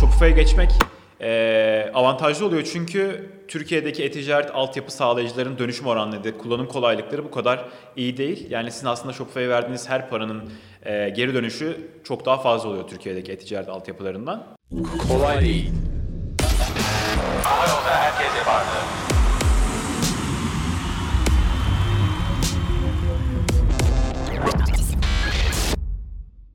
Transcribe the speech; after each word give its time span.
Shopify'a 0.00 0.30
geçmek 0.30 0.72
e, 1.20 1.90
avantajlı 1.94 2.46
oluyor 2.46 2.62
çünkü 2.72 3.30
Türkiye'deki 3.48 4.04
e-ticaret 4.04 4.50
altyapı 4.54 4.92
sağlayıcıların 4.92 5.58
dönüşüm 5.58 5.86
oranları, 5.86 6.38
kullanım 6.38 6.68
kolaylıkları 6.68 7.24
bu 7.24 7.30
kadar 7.30 7.64
iyi 7.96 8.16
değil. 8.16 8.50
Yani 8.50 8.72
sizin 8.72 8.86
aslında 8.86 9.12
Shopify'a 9.12 9.48
verdiğiniz 9.48 9.88
her 9.88 10.10
paranın 10.10 10.50
e, 10.82 11.08
geri 11.08 11.34
dönüşü 11.34 11.90
çok 12.04 12.26
daha 12.26 12.38
fazla 12.38 12.68
oluyor 12.68 12.88
Türkiye'deki 12.88 13.32
e-ticaret 13.32 13.68
altyapılarından. 13.68 14.46
Kolay 15.08 15.40
değil. 15.40 15.72
Hava 17.42 17.62
yolda 17.62 17.90
herkese 17.90 18.50
vardı. 18.50 18.76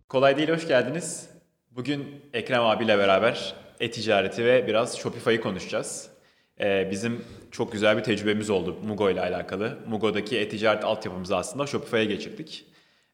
Kolay 0.09 0.37
değil, 0.37 0.49
hoş 0.49 0.67
geldiniz. 0.67 1.31
Bugün 1.75 2.21
Ekrem 2.33 2.63
abiyle 2.63 2.97
beraber 2.97 3.53
e-ticareti 3.79 4.45
ve 4.45 4.67
biraz 4.67 4.97
Shopify'ı 4.97 5.41
konuşacağız. 5.41 6.09
Ee, 6.59 6.87
bizim 6.91 7.25
çok 7.51 7.71
güzel 7.71 7.97
bir 7.97 8.03
tecrübemiz 8.03 8.49
oldu 8.49 8.77
Mugo 8.83 9.09
ile 9.09 9.21
alakalı. 9.21 9.77
Mugo'daki 9.87 10.37
e-ticaret 10.39 10.83
altyapımızı 10.83 11.37
aslında 11.37 11.67
Shopify'a 11.67 12.03
geçirdik. 12.03 12.65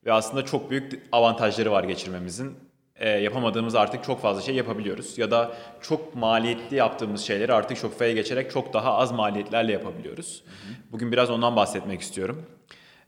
Ve 0.05 0.13
aslında 0.13 0.45
çok 0.45 0.71
büyük 0.71 1.03
avantajları 1.11 1.71
var 1.71 1.83
geçirmemizin. 1.83 2.57
Ee, 2.95 3.09
yapamadığımız 3.09 3.75
artık 3.75 4.03
çok 4.03 4.21
fazla 4.21 4.41
şey 4.41 4.55
yapabiliyoruz. 4.55 5.17
Ya 5.17 5.31
da 5.31 5.51
çok 5.81 6.15
maliyetli 6.15 6.75
yaptığımız 6.75 7.21
şeyleri 7.21 7.53
artık 7.53 7.77
Shopify'a 7.77 8.11
geçerek 8.11 8.51
çok 8.51 8.73
daha 8.73 8.97
az 8.97 9.11
maliyetlerle 9.11 9.71
yapabiliyoruz. 9.71 10.43
Bugün 10.91 11.11
biraz 11.11 11.29
ondan 11.29 11.55
bahsetmek 11.55 12.01
istiyorum. 12.01 12.45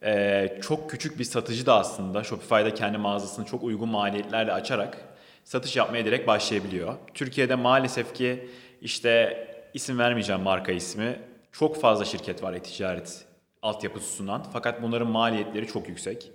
Ee, 0.04 0.60
çok 0.62 0.90
küçük 0.90 1.20
bir 1.20 1.24
satıcı 1.24 1.66
da 1.66 1.76
aslında 1.76 2.24
Shopify'da 2.24 2.74
kendi 2.74 2.98
mağazasını 2.98 3.46
çok 3.46 3.64
uygun 3.64 3.90
maliyetlerle 3.90 4.54
açarak 4.54 5.09
satış 5.50 5.76
yapmaya 5.76 6.06
direkt 6.06 6.28
başlayabiliyor. 6.28 6.96
Türkiye'de 7.14 7.56
maalesef 7.56 8.14
ki 8.14 8.50
işte 8.82 9.48
isim 9.74 10.00
vermeyeceğim 10.00 10.42
marka 10.42 10.72
ismi. 10.72 11.20
Çok 11.52 11.82
fazla 11.82 12.06
şirket 12.06 12.44
var 12.44 12.54
e-ticaret 12.54 13.26
altyapısı 13.62 14.16
sunan. 14.16 14.46
Fakat 14.54 14.82
bunların 14.82 15.08
maliyetleri 15.08 15.68
çok 15.68 15.90
yüksek. 15.90 16.32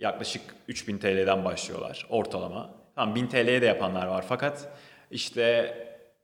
Yaklaşık 0.00 0.42
3000 0.68 0.98
TL'den 0.98 1.44
başlıyorlar 1.44 2.06
ortalama. 2.10 2.70
Tamam 2.94 3.14
1000 3.14 3.26
TL'ye 3.26 3.62
de 3.62 3.66
yapanlar 3.66 4.06
var 4.06 4.24
fakat 4.28 4.68
işte 5.10 5.74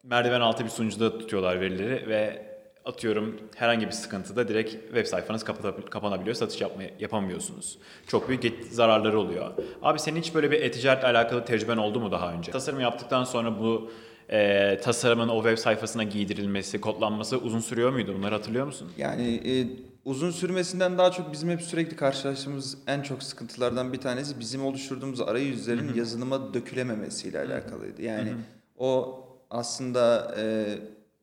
merdiven 0.04 0.40
altı 0.40 0.64
bir 0.64 0.70
sunucuda 0.70 1.18
tutuyorlar 1.18 1.60
verileri 1.60 2.08
ve 2.08 2.51
atıyorum 2.84 3.40
herhangi 3.56 3.86
bir 3.86 3.92
sıkıntıda 3.92 4.48
direkt 4.48 4.70
web 4.72 5.06
sayfanız 5.06 5.44
kapanabiliyor, 5.90 6.34
satış 6.36 6.60
yapmaya, 6.60 6.90
yapamıyorsunuz. 7.00 7.78
Çok 8.06 8.28
büyük 8.28 8.44
zararları 8.70 9.18
oluyor. 9.20 9.50
Abi 9.82 9.98
senin 9.98 10.20
hiç 10.20 10.34
böyle 10.34 10.50
bir 10.50 10.62
e-ticaretle 10.62 11.06
alakalı 11.08 11.44
tecrüben 11.44 11.76
oldu 11.76 12.00
mu 12.00 12.12
daha 12.12 12.32
önce? 12.32 12.52
Tasarım 12.52 12.80
yaptıktan 12.80 13.24
sonra 13.24 13.60
bu 13.60 13.90
e, 14.30 14.80
tasarımın 14.82 15.28
o 15.28 15.42
web 15.42 15.58
sayfasına 15.58 16.04
giydirilmesi, 16.04 16.80
kodlanması 16.80 17.38
uzun 17.38 17.60
sürüyor 17.60 17.92
muydu? 17.92 18.14
Bunları 18.18 18.34
hatırlıyor 18.34 18.66
musun? 18.66 18.92
Yani 18.98 19.40
e, 19.46 19.66
uzun 20.04 20.30
sürmesinden 20.30 20.98
daha 20.98 21.10
çok 21.10 21.32
bizim 21.32 21.50
hep 21.50 21.62
sürekli 21.62 21.96
karşılaştığımız 21.96 22.78
en 22.86 23.02
çok 23.02 23.22
sıkıntılardan 23.22 23.92
bir 23.92 23.98
tanesi 24.00 24.40
bizim 24.40 24.64
oluşturduğumuz 24.64 25.20
arayüzlerin 25.20 25.94
yazılıma 25.94 26.54
dökülememesiyle 26.54 27.38
alakalıydı. 27.38 28.02
Yani 28.02 28.32
o 28.78 29.18
aslında 29.50 30.34
e, 30.38 30.66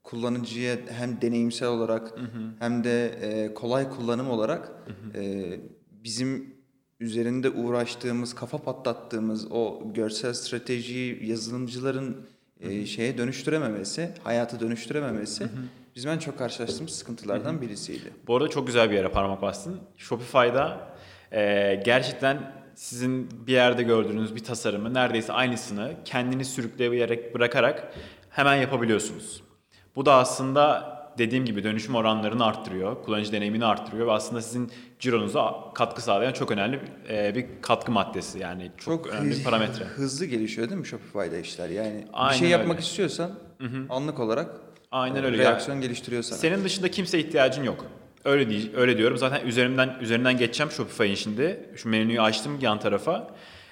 kullanıcıya 0.10 0.78
hem 0.90 1.22
deneyimsel 1.22 1.68
olarak 1.68 2.14
hem 2.60 2.84
de 2.84 3.08
e, 3.08 3.54
kolay 3.54 3.90
kullanım 3.90 4.30
olarak 4.30 4.72
e, 5.16 5.52
bizim 6.04 6.56
üzerinde 7.00 7.50
uğraştığımız, 7.50 8.36
kafa 8.36 8.58
patlattığımız 8.58 9.52
o 9.52 9.94
görsel 9.94 10.34
stratejiyi 10.34 11.30
yazılımcıların 11.30 12.18
e, 12.60 12.86
şeye 12.86 13.18
dönüştürememesi, 13.18 14.10
hayata 14.24 14.60
dönüştürememesi 14.60 15.48
bizim 15.96 16.12
en 16.12 16.20
çok 16.20 16.38
karşılaştığımız 16.38 16.92
sıkıntılardan 16.92 17.62
birisiydi. 17.62 18.14
Bu 18.28 18.36
arada 18.36 18.50
çok 18.50 18.68
güzel 18.68 18.92
bir 18.92 18.96
yere 18.96 19.10
parmak 19.10 19.42
bastın. 19.42 19.80
Shopify'da 19.98 20.90
e, 21.32 21.76
gerçekten 21.86 22.54
sizin 22.76 23.30
bir 23.48 23.54
yerde 23.54 23.84
gördüğünüz 23.84 24.36
bir 24.36 24.44
tasarımı 24.44 24.94
neredeyse 24.94 25.34
aynısını 25.34 25.92
kendini 26.06 26.46
sürükleyerek 26.46 27.36
bırakarak 27.36 27.94
hemen 28.30 28.56
yapabiliyorsunuz. 28.56 29.49
Bu 29.96 30.06
da 30.06 30.14
aslında 30.14 30.96
dediğim 31.18 31.46
gibi 31.46 31.64
dönüşüm 31.64 31.96
oranlarını 31.96 32.46
arttırıyor, 32.46 33.04
kullanıcı 33.04 33.32
deneyimini 33.32 33.66
arttırıyor 33.66 34.08
ve 34.08 34.12
aslında 34.12 34.42
sizin 34.42 34.72
cironuza 35.00 35.56
katkı 35.74 36.02
sağlayan 36.02 36.34
çok 36.34 36.52
önemli 36.52 36.80
e, 37.10 37.36
bir 37.36 37.46
katkı 37.62 37.92
maddesi 37.92 38.40
yani 38.40 38.72
çok, 38.78 39.08
önemli 39.08 39.30
bir 39.30 39.44
parametre. 39.44 39.86
Hızlı 39.86 40.26
gelişiyor 40.26 40.70
değil 40.70 40.80
mi 40.82 40.88
Shopify'da 40.88 41.38
işler? 41.38 41.70
Yani 41.70 42.08
Aynen 42.14 42.34
bir 42.34 42.40
şey 42.40 42.50
yapmak 42.50 42.72
öyle. 42.78 42.82
istiyorsan 42.82 43.32
anlık 43.90 44.20
olarak 44.20 44.50
Aynen 44.92 45.24
e, 45.24 45.26
öyle. 45.26 45.38
reaksiyon 45.38 45.82
geliştiriyor 45.82 46.24
sana. 46.24 46.40
Senin 46.40 46.64
dışında 46.64 46.92
kimse 46.92 47.20
ihtiyacın 47.20 47.64
yok. 47.64 47.86
Öyle 48.26 48.50
değil, 48.50 48.72
öyle 48.76 48.98
diyorum. 48.98 49.18
Zaten 49.18 49.48
üzerinden 49.48 49.98
üzerinden 50.02 50.38
geçeceğim 50.38 50.72
Shopify'in 50.72 51.16
şimdi. 51.16 51.70
Şu 51.76 51.90
menüyü 51.90 52.22
açtım 52.22 52.58
yan 52.62 52.80
tarafa. 52.80 53.28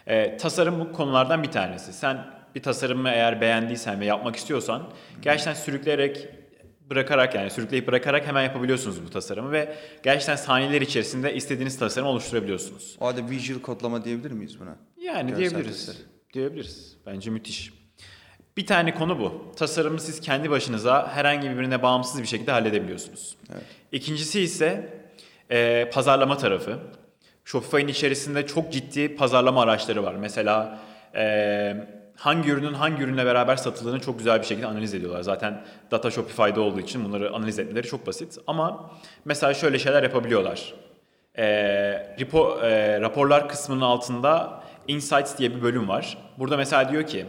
Ee, 0.07 0.37
tasarım 0.37 0.79
bu 0.79 0.91
konulardan 0.91 1.43
bir 1.43 1.51
tanesi. 1.51 1.93
Sen 1.93 2.36
bir 2.57 2.63
tasarımı 2.63 3.09
eğer 3.09 3.41
beğendiysen 3.41 3.99
ve 3.99 4.05
yapmak 4.05 4.35
istiyorsan 4.35 4.89
gerçekten 5.21 5.53
sürükleyerek 5.53 6.27
bırakarak 6.89 7.35
yani 7.35 7.49
sürükleyip 7.49 7.87
bırakarak 7.87 8.27
hemen 8.27 8.43
yapabiliyorsunuz 8.43 9.05
bu 9.05 9.09
tasarımı 9.09 9.51
ve 9.51 9.75
gerçekten 10.03 10.35
saniyeler 10.35 10.81
içerisinde 10.81 11.35
istediğiniz 11.35 11.79
tasarımı 11.79 12.11
oluşturabiliyorsunuz. 12.11 12.97
O 12.99 13.05
halde 13.05 13.29
visual 13.29 13.59
kodlama 13.59 14.05
diyebilir 14.05 14.31
miyiz 14.31 14.59
buna? 14.59 14.75
Yani 15.01 15.29
Görsel 15.29 15.49
diyebiliriz. 15.49 15.85
tasarım. 15.85 16.05
Diyebiliriz. 16.33 16.97
Bence 17.05 17.29
müthiş. 17.29 17.73
Bir 18.57 18.65
tane 18.65 18.93
konu 18.93 19.19
bu. 19.19 19.51
Tasarımı 19.55 19.99
siz 19.99 20.21
kendi 20.21 20.49
başınıza 20.49 21.07
herhangi 21.07 21.49
birbirine 21.49 21.83
bağımsız 21.83 22.21
bir 22.21 22.27
şekilde 22.27 22.51
halledebiliyorsunuz. 22.51 23.37
Evet. 23.53 23.63
İkincisi 23.91 24.41
ise 24.41 24.99
e, 25.51 25.89
pazarlama 25.93 26.37
tarafı. 26.37 26.79
Shopify'in 27.45 27.87
içerisinde 27.87 28.47
çok 28.47 28.73
ciddi 28.73 29.15
pazarlama 29.15 29.61
araçları 29.61 30.03
var. 30.03 30.15
Mesela 30.15 30.79
e, 31.15 31.96
hangi 32.17 32.49
ürünün 32.49 32.73
hangi 32.73 33.03
ürünle 33.03 33.25
beraber 33.25 33.55
satıldığını 33.55 33.99
çok 33.99 34.17
güzel 34.17 34.39
bir 34.41 34.45
şekilde 34.45 34.67
analiz 34.67 34.93
ediyorlar. 34.93 35.21
Zaten 35.21 35.65
data 35.91 36.11
Shopify'da 36.11 36.61
olduğu 36.61 36.79
için 36.79 37.05
bunları 37.05 37.33
analiz 37.35 37.59
etmeleri 37.59 37.87
çok 37.87 38.07
basit. 38.07 38.37
Ama 38.47 38.91
mesela 39.25 39.53
şöyle 39.53 39.79
şeyler 39.79 40.03
yapabiliyorlar. 40.03 40.73
E, 41.35 41.45
repo, 42.19 42.59
e, 42.63 43.01
raporlar 43.01 43.49
kısmının 43.49 43.81
altında 43.81 44.63
Insights 44.87 45.37
diye 45.37 45.55
bir 45.55 45.61
bölüm 45.61 45.87
var. 45.87 46.17
Burada 46.39 46.57
mesela 46.57 46.91
diyor 46.91 47.03
ki 47.07 47.25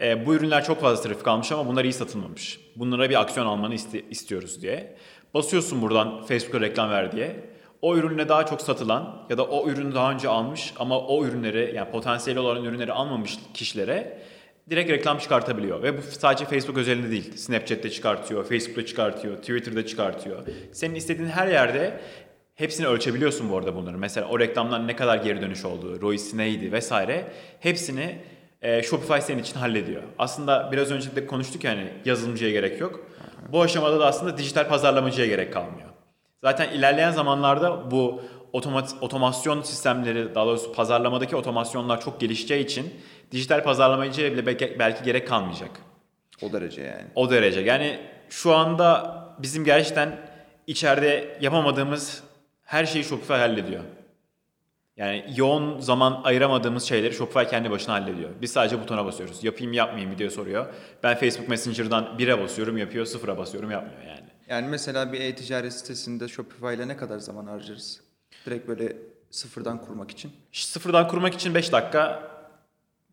e, 0.00 0.26
bu 0.26 0.34
ürünler 0.34 0.64
çok 0.64 0.80
fazla 0.80 1.02
trafik 1.08 1.28
almış 1.28 1.52
ama 1.52 1.66
bunlar 1.66 1.84
iyi 1.84 1.92
satılmamış. 1.92 2.60
Bunlara 2.76 3.10
bir 3.10 3.20
aksiyon 3.20 3.46
almanı 3.46 3.74
iste- 3.74 4.08
istiyoruz 4.10 4.62
diye. 4.62 4.96
Basıyorsun 5.34 5.82
buradan 5.82 6.22
Facebook'a 6.22 6.60
reklam 6.60 6.90
ver 6.90 7.12
diye. 7.12 7.36
O 7.82 7.96
ürünle 7.96 8.28
daha 8.28 8.46
çok 8.46 8.60
satılan 8.60 9.26
ya 9.30 9.38
da 9.38 9.44
o 9.44 9.68
ürünü 9.68 9.94
daha 9.94 10.12
önce 10.12 10.28
almış 10.28 10.72
ama 10.78 11.00
o 11.00 11.24
ürünleri 11.24 11.72
yani 11.76 11.90
potansiyeli 11.90 12.40
olan 12.40 12.64
ürünleri 12.64 12.92
almamış 12.92 13.38
kişilere 13.54 14.22
direkt 14.70 14.90
reklam 14.90 15.18
çıkartabiliyor. 15.18 15.82
Ve 15.82 15.98
bu 15.98 16.02
sadece 16.02 16.44
Facebook 16.44 16.78
özelinde 16.78 17.10
değil. 17.10 17.36
Snapchat'te 17.36 17.90
çıkartıyor, 17.90 18.44
Facebook'ta 18.44 18.86
çıkartıyor, 18.86 19.36
Twitter'da 19.36 19.86
çıkartıyor. 19.86 20.42
Senin 20.72 20.94
istediğin 20.94 21.28
her 21.28 21.48
yerde 21.48 22.00
hepsini 22.54 22.86
ölçebiliyorsun 22.86 23.50
bu 23.50 23.56
arada 23.56 23.74
bunları. 23.74 23.98
Mesela 23.98 24.28
o 24.28 24.38
reklamdan 24.38 24.86
ne 24.86 24.96
kadar 24.96 25.16
geri 25.16 25.42
dönüş 25.42 25.64
olduğu, 25.64 26.00
ROI'si 26.00 26.38
neydi 26.38 26.72
vesaire. 26.72 27.24
Hepsini 27.60 28.18
e, 28.62 28.82
Shopify 28.82 29.20
senin 29.20 29.42
için 29.42 29.58
hallediyor. 29.58 30.02
Aslında 30.18 30.68
biraz 30.72 30.90
önce 30.90 31.16
de 31.16 31.26
konuştuk 31.26 31.64
yani 31.64 31.88
yazılımcıya 32.04 32.50
gerek 32.50 32.80
yok. 32.80 33.00
Bu 33.52 33.62
aşamada 33.62 34.00
da 34.00 34.06
aslında 34.06 34.38
dijital 34.38 34.68
pazarlamacıya 34.68 35.26
gerek 35.26 35.52
kalmıyor. 35.52 35.88
Zaten 36.42 36.70
ilerleyen 36.70 37.10
zamanlarda 37.10 37.90
bu 37.90 38.22
otomat, 38.52 38.94
otomasyon 39.00 39.62
sistemleri 39.62 40.34
daha 40.34 40.46
doğrusu 40.46 40.72
pazarlamadaki 40.72 41.36
otomasyonlar 41.36 42.00
çok 42.00 42.20
gelişeceği 42.20 42.64
için 42.64 42.94
dijital 43.32 43.64
pazarlamacıya 43.64 44.32
bile 44.32 44.46
belki, 44.46 44.76
belki 44.78 45.04
gerek 45.04 45.28
kalmayacak. 45.28 45.70
O 46.42 46.52
derece 46.52 46.82
yani. 46.82 47.04
O 47.14 47.30
derece. 47.30 47.60
Yani 47.60 48.00
şu 48.30 48.54
anda 48.54 49.18
bizim 49.38 49.64
gerçekten 49.64 50.18
içeride 50.66 51.38
yapamadığımız 51.40 52.22
her 52.64 52.86
şeyi 52.86 53.04
Shopify 53.04 53.32
hallediyor. 53.32 53.84
Yani 54.96 55.24
yoğun 55.36 55.80
zaman 55.80 56.20
ayıramadığımız 56.24 56.84
şeyleri 56.84 57.14
Shopify 57.14 57.50
kendi 57.50 57.70
başına 57.70 57.94
hallediyor. 57.94 58.30
Biz 58.40 58.52
sadece 58.52 58.80
butona 58.80 59.04
basıyoruz. 59.04 59.44
Yapayım 59.44 59.72
yapmayayım 59.72 60.12
mı 60.12 60.18
diye 60.18 60.30
soruyor. 60.30 60.66
Ben 61.02 61.16
Facebook 61.16 61.48
Messenger'dan 61.48 62.04
1'e 62.18 62.42
basıyorum 62.42 62.78
yapıyor, 62.78 63.06
0'a 63.06 63.38
basıyorum 63.38 63.70
yapmıyor 63.70 64.02
yani. 64.02 64.28
Yani 64.48 64.68
mesela 64.68 65.12
bir 65.12 65.20
e-ticaret 65.20 65.72
sitesinde 65.72 66.28
Shopify 66.28 66.74
ile 66.74 66.88
ne 66.88 66.96
kadar 66.96 67.18
zaman 67.18 67.46
harcarız? 67.46 68.00
Direkt 68.46 68.68
böyle 68.68 68.96
sıfırdan 69.30 69.80
kurmak 69.80 70.10
için. 70.10 70.32
Sıfırdan 70.52 71.08
kurmak 71.08 71.34
için 71.34 71.54
5 71.54 71.72
dakika 71.72 72.22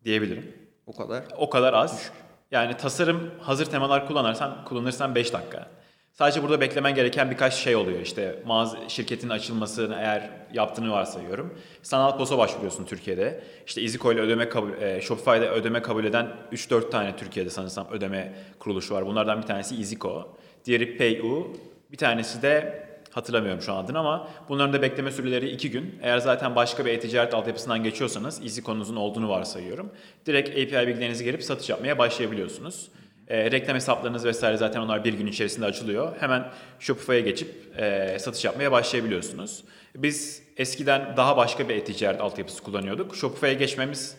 diyebilirim. 0.04 0.52
O 0.86 0.96
kadar. 0.96 1.24
O 1.36 1.50
kadar 1.50 1.72
az. 1.72 2.10
Yani 2.50 2.76
tasarım 2.76 3.30
hazır 3.40 3.66
temalar 3.66 4.06
kullanırsan 4.06 4.64
kullanırsan 4.64 5.14
5 5.14 5.32
dakika. 5.32 5.68
Sadece 6.12 6.42
burada 6.42 6.60
beklemen 6.60 6.94
gereken 6.94 7.30
birkaç 7.30 7.54
şey 7.54 7.76
oluyor. 7.76 8.00
İşte 8.00 8.42
mağaza, 8.46 8.88
şirketin 8.88 9.28
açılmasını 9.28 9.94
eğer 9.94 10.30
yaptığını 10.52 10.90
varsayıyorum. 10.90 11.58
Sanal 11.82 12.18
POS'a 12.18 12.38
başvuruyorsun 12.38 12.84
Türkiye'de. 12.84 13.44
İşte 13.66 13.80
EasyCo 13.80 14.12
ile 14.12 14.20
ödeme 14.20 14.48
kabul, 14.48 14.72
e, 14.72 15.00
Shopify'da 15.00 15.50
ödeme 15.52 15.82
kabul 15.82 16.04
eden 16.04 16.36
3-4 16.52 16.90
tane 16.90 17.16
Türkiye'de 17.16 17.50
sanırsam 17.50 17.88
ödeme 17.90 18.34
kuruluşu 18.58 18.94
var. 18.94 19.06
Bunlardan 19.06 19.42
bir 19.42 19.46
tanesi 19.46 19.76
EasyCo. 19.76 20.36
Diğeri 20.66 20.98
PayU. 20.98 21.52
Bir 21.92 21.96
tanesi 21.96 22.42
de 22.42 22.86
hatırlamıyorum 23.10 23.62
şu 23.62 23.72
an 23.72 23.84
adını 23.84 23.98
ama 23.98 24.28
bunların 24.48 24.72
da 24.72 24.82
bekleme 24.82 25.10
süreleri 25.10 25.50
2 25.50 25.70
gün. 25.70 25.98
Eğer 26.02 26.18
zaten 26.18 26.56
başka 26.56 26.86
bir 26.86 26.90
e-ticaret 26.90 27.34
altyapısından 27.34 27.84
geçiyorsanız 27.84 28.42
EasyCo'nuzun 28.42 28.96
olduğunu 28.96 29.28
varsayıyorum. 29.28 29.90
Direkt 30.26 30.48
API 30.50 30.86
bilgilerinizi 30.86 31.24
girip 31.24 31.42
satış 31.42 31.68
yapmaya 31.68 31.98
başlayabiliyorsunuz. 31.98 32.88
E, 33.28 33.50
reklam 33.50 33.76
hesaplarınız 33.76 34.24
vesaire 34.24 34.56
zaten 34.56 34.80
onlar 34.80 35.04
bir 35.04 35.14
gün 35.14 35.26
içerisinde 35.26 35.66
açılıyor. 35.66 36.16
Hemen 36.20 36.48
Shopify'a 36.80 37.20
geçip 37.20 37.78
e, 37.78 38.16
satış 38.18 38.44
yapmaya 38.44 38.72
başlayabiliyorsunuz. 38.72 39.64
Biz 39.96 40.42
eskiden 40.56 41.16
daha 41.16 41.36
başka 41.36 41.68
bir 41.68 41.74
e-ticaret 41.74 42.20
altyapısı 42.20 42.62
kullanıyorduk. 42.62 43.16
Shopify'a 43.16 43.52
geçmemiz 43.52 44.16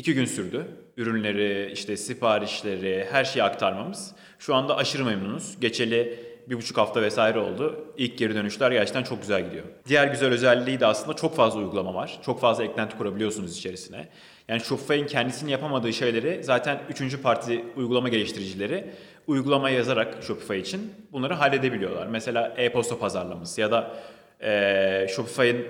iki 0.00 0.14
gün 0.14 0.24
sürdü. 0.24 0.66
Ürünleri, 0.96 1.72
işte 1.72 1.96
siparişleri, 1.96 3.06
her 3.10 3.24
şeyi 3.24 3.42
aktarmamız. 3.42 4.12
Şu 4.38 4.54
anda 4.54 4.76
aşırı 4.76 5.04
memnunuz. 5.04 5.60
Geçeli 5.60 6.18
bir 6.46 6.56
buçuk 6.56 6.78
hafta 6.78 7.02
vesaire 7.02 7.38
oldu. 7.38 7.84
İlk 7.96 8.18
geri 8.18 8.34
dönüşler 8.34 8.70
gerçekten 8.70 9.02
çok 9.02 9.20
güzel 9.20 9.44
gidiyor. 9.44 9.64
Diğer 9.88 10.06
güzel 10.06 10.32
özelliği 10.32 10.80
de 10.80 10.86
aslında 10.86 11.16
çok 11.16 11.36
fazla 11.36 11.60
uygulama 11.60 11.94
var. 11.94 12.18
Çok 12.22 12.40
fazla 12.40 12.64
eklenti 12.64 12.96
kurabiliyorsunuz 12.96 13.58
içerisine. 13.58 14.08
Yani 14.48 14.60
Shopify'in 14.60 15.06
kendisinin 15.06 15.50
yapamadığı 15.50 15.92
şeyleri 15.92 16.44
zaten 16.44 16.80
üçüncü 16.90 17.22
parti 17.22 17.64
uygulama 17.76 18.08
geliştiricileri 18.08 18.84
uygulama 19.26 19.70
yazarak 19.70 20.22
Shopify 20.22 20.58
için 20.58 20.92
bunları 21.12 21.34
halledebiliyorlar. 21.34 22.06
Mesela 22.06 22.54
e-posta 22.56 22.98
pazarlaması 22.98 23.60
ya 23.60 23.70
da 23.70 23.96
eee 24.42 25.06
Shopify'in 25.16 25.66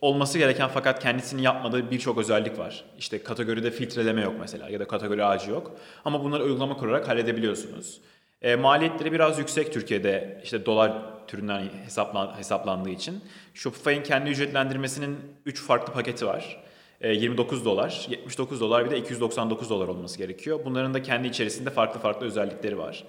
olması 0.00 0.38
gereken 0.38 0.68
fakat 0.68 1.02
kendisinin 1.02 1.42
yapmadığı 1.42 1.90
birçok 1.90 2.18
özellik 2.18 2.58
var. 2.58 2.84
İşte 2.98 3.22
kategoride 3.22 3.70
filtreleme 3.70 4.22
yok 4.22 4.34
mesela 4.40 4.68
ya 4.68 4.80
da 4.80 4.86
kategori 4.86 5.24
ağacı 5.24 5.50
yok. 5.50 5.76
Ama 6.04 6.24
bunları 6.24 6.44
uygulama 6.44 6.76
kurarak 6.76 7.08
halledebiliyorsunuz. 7.08 8.00
E, 8.42 8.56
maliyetleri 8.56 9.12
biraz 9.12 9.38
yüksek 9.38 9.72
Türkiye'de 9.72 10.40
işte 10.44 10.66
dolar 10.66 10.92
türünden 11.26 11.68
hesaplan, 11.84 12.36
hesaplandığı 12.38 12.90
için. 12.90 13.20
Shopify'in 13.54 14.02
kendi 14.02 14.30
ücretlendirmesinin 14.30 15.18
3 15.46 15.62
farklı 15.62 15.92
paketi 15.92 16.26
var. 16.26 16.62
E, 17.00 17.12
29 17.12 17.64
dolar, 17.64 18.06
79 18.08 18.60
dolar 18.60 18.84
bir 18.84 18.90
de 18.90 18.98
299 18.98 19.70
dolar 19.70 19.88
olması 19.88 20.18
gerekiyor. 20.18 20.60
Bunların 20.64 20.94
da 20.94 21.02
kendi 21.02 21.28
içerisinde 21.28 21.70
farklı 21.70 22.00
farklı 22.00 22.26
özellikleri 22.26 22.78
var. 22.78 23.04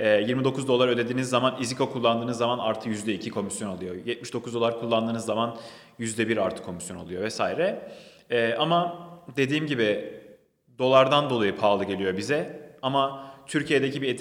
E, 0.00 0.08
29 0.08 0.68
dolar 0.68 0.88
ödediğiniz 0.88 1.28
zaman 1.28 1.56
EasyCo 1.60 1.92
kullandığınız 1.92 2.38
zaman 2.38 2.58
artı 2.58 2.88
%2 2.88 3.30
komisyon 3.30 3.68
alıyor. 3.68 3.94
79 4.04 4.54
dolar 4.54 4.80
kullandığınız 4.80 5.24
zaman 5.24 5.56
%1 5.98 6.40
artı 6.40 6.62
komisyon 6.62 6.96
oluyor 6.96 7.22
vesaire. 7.22 7.88
E, 8.30 8.54
ama 8.54 9.08
dediğim 9.36 9.66
gibi 9.66 10.14
dolardan 10.78 11.30
dolayı 11.30 11.56
pahalı 11.56 11.84
geliyor 11.84 12.16
bize. 12.16 12.70
Ama 12.82 13.30
Türkiye'deki 13.46 14.02
bir 14.02 14.20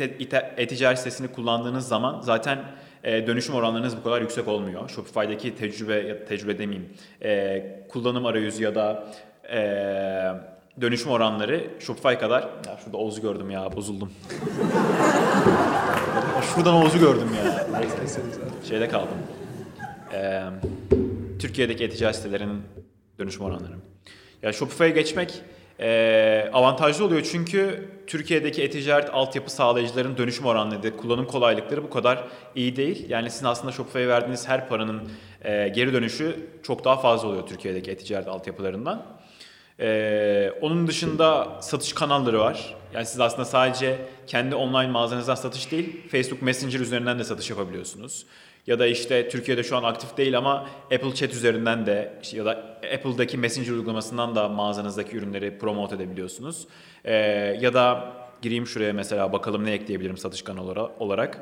e-ticaret 0.57 0.97
sitesini 0.97 1.27
kullandığınız 1.27 1.87
zaman 1.87 2.21
zaten 2.21 2.59
e, 3.03 3.27
dönüşüm 3.27 3.55
oranlarınız 3.55 3.97
bu 3.97 4.03
kadar 4.03 4.21
yüksek 4.21 4.47
olmuyor. 4.47 4.89
Shopify'daki 4.89 5.55
tecrübe 5.55 5.95
ya 5.95 6.25
tecrübe 6.25 6.57
demeyeyim, 6.57 6.93
e, 7.23 7.85
kullanım 7.89 8.25
arayüzü 8.25 8.63
ya 8.63 8.75
da 8.75 9.07
e, 9.51 9.59
dönüşüm 10.81 11.11
oranları 11.11 11.67
Shopify 11.79 12.13
kadar. 12.13 12.41
Ya 12.41 12.79
şurada 12.83 12.97
Oğuz'u 12.97 13.21
gördüm 13.21 13.49
ya, 13.49 13.75
bozuldum. 13.75 14.11
Şuradan 16.55 16.73
Oğuz'u 16.73 16.99
gördüm 16.99 17.29
ya. 17.45 17.67
Şeyde 18.69 18.87
kaldım. 18.87 19.17
E, 20.13 20.43
Türkiye'deki 21.39 21.83
e-ticaret 21.83 22.15
sitelerinin 22.15 22.61
dönüşüm 23.19 23.45
oranları. 23.45 23.73
Ya 24.41 24.53
Shopify'a 24.53 24.89
geçmek 24.89 25.41
e, 25.79 26.49
avantajlı 26.53 27.05
oluyor 27.05 27.27
çünkü 27.31 27.89
Türkiye'deki 28.07 28.63
e-ticaret 28.63 29.09
altyapı 29.13 29.51
sağlayıcıların 29.51 30.17
dönüşüm 30.17 30.45
oranları, 30.45 30.97
kullanım 30.97 31.25
kolaylıkları 31.25 31.83
bu 31.83 31.89
kadar 31.89 32.23
iyi 32.55 32.75
değil. 32.75 33.09
Yani 33.09 33.29
sizin 33.29 33.45
aslında 33.45 33.71
Shopify'a 33.71 34.07
verdiğiniz 34.07 34.47
her 34.47 34.69
paranın 34.69 35.01
e, 35.41 35.67
geri 35.67 35.93
dönüşü 35.93 36.35
çok 36.63 36.85
daha 36.85 36.97
fazla 36.97 37.27
oluyor 37.27 37.47
Türkiye'deki 37.47 37.91
e-ticaret 37.91 38.27
altyapılarından. 38.27 39.18
Ee, 39.79 40.51
onun 40.61 40.87
dışında 40.87 41.57
satış 41.61 41.93
kanalları 41.93 42.39
var. 42.39 42.75
Yani 42.93 43.05
siz 43.05 43.19
aslında 43.19 43.45
sadece 43.45 44.05
kendi 44.27 44.55
online 44.55 44.91
mağazanızdan 44.91 45.35
satış 45.35 45.71
değil, 45.71 46.09
Facebook 46.09 46.41
Messenger 46.41 46.79
üzerinden 46.79 47.19
de 47.19 47.23
satış 47.23 47.49
yapabiliyorsunuz. 47.49 48.25
Ya 48.67 48.79
da 48.79 48.87
işte 48.87 49.29
Türkiye'de 49.29 49.63
şu 49.63 49.77
an 49.77 49.83
aktif 49.83 50.17
değil 50.17 50.37
ama 50.37 50.69
Apple 50.83 51.15
Chat 51.15 51.33
üzerinden 51.33 51.85
de 51.85 52.21
ya 52.33 52.45
da 52.45 52.51
Apple'daki 52.95 53.37
Messenger 53.37 53.71
uygulamasından 53.71 54.35
da 54.35 54.49
mağazanızdaki 54.49 55.17
ürünleri 55.17 55.57
promote 55.57 55.95
edebiliyorsunuz. 55.95 56.67
Ee, 57.05 57.13
ya 57.61 57.73
da 57.73 58.13
gireyim 58.41 58.67
şuraya 58.67 58.93
mesela 58.93 59.33
bakalım 59.33 59.65
ne 59.65 59.71
ekleyebilirim 59.71 60.17
satış 60.17 60.41
kanalı 60.41 60.91
olarak. 60.99 61.41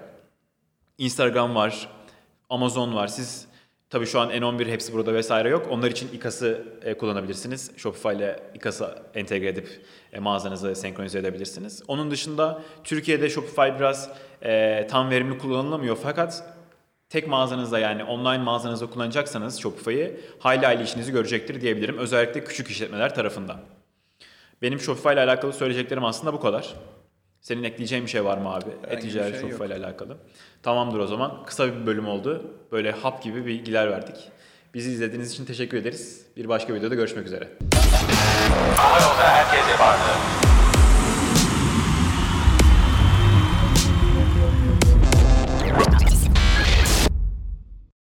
Instagram 0.98 1.56
var, 1.56 1.90
Amazon 2.50 2.96
var. 2.96 3.08
Siz 3.08 3.48
tabii 3.90 4.06
şu 4.06 4.20
an 4.20 4.30
N11 4.30 4.72
hepsi 4.72 4.94
burada 4.94 5.14
vesaire 5.14 5.50
yok. 5.50 5.68
Onlar 5.70 5.92
için 5.92 6.10
İKAS'ı 6.14 6.66
e, 6.82 6.94
kullanabilirsiniz. 6.94 7.72
Shopify 7.78 8.10
ile 8.10 8.40
İKAS'ı 8.54 9.04
entegre 9.16 9.48
edip 9.48 9.86
e, 10.14 10.20
mağazanızı 10.20 10.76
senkronize 10.76 11.20
edebilirsiniz. 11.20 11.84
Onun 11.88 12.12
dışında 12.12 12.62
Türkiye'de 12.84 13.30
Shopify 13.30 13.80
biraz 13.80 14.10
e, 14.44 14.88
tam 14.90 15.10
verimli 15.10 15.38
kullanılamıyor 15.38 15.98
fakat 16.04 16.44
tek 17.10 17.28
mağazanızda 17.28 17.80
yani 17.80 18.04
online 18.04 18.44
mağazanızda 18.44 18.90
kullanacaksanız 18.90 19.60
Shopify'ı 19.60 20.20
hayli 20.40 20.66
hayli 20.66 20.84
işinizi 20.84 21.12
görecektir 21.12 21.62
diyebilirim. 21.62 21.98
Özellikle 21.98 22.44
küçük 22.44 22.68
işletmeler 22.68 23.16
tarafından. 23.16 23.60
Benim 24.62 24.80
Shopify 24.80 25.10
ile 25.10 25.20
alakalı 25.20 25.54
söyleyeceklerim 25.54 26.06
aslında 26.06 26.34
bu 26.34 26.40
kadar. 26.40 26.74
Senin 27.42 27.64
ekleyeceğin 27.64 28.06
bir 28.06 28.10
şey 28.10 28.26
var 28.26 28.38
mı 28.38 28.54
abi? 28.54 28.70
E-ticaret 28.88 29.42
şey 29.42 29.50
ile 29.50 29.76
alakalı. 29.76 30.18
Tamamdır 30.64 31.00
o 31.00 31.08
zaman. 31.08 31.44
Kısa 31.46 31.68
bir 31.68 31.86
bölüm 31.86 32.08
oldu. 32.08 32.52
Böyle 32.72 32.92
hap 32.92 33.24
gibi 33.24 33.46
bilgiler 33.46 33.92
verdik. 33.92 34.16
Bizi 34.74 34.92
izlediğiniz 34.92 35.32
için 35.34 35.46
teşekkür 35.46 35.78
ederiz. 35.78 36.26
Bir 36.38 36.50
başka 36.50 36.74
videoda 36.74 36.96
görüşmek 36.96 37.26
üzere. 37.26 37.50
Hava 38.76 39.02
yolda 39.02 39.24
herkese 39.24 39.84
vardı. 39.84 40.04